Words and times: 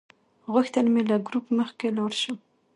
غوښتل 0.51 0.85
مې 0.93 1.01
له 1.09 1.17
ګروپ 1.27 1.45
مخکې 1.59 1.87
لاړ 1.97 2.11
شم. 2.21 2.37